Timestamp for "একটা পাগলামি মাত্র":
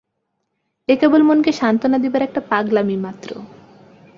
2.21-3.29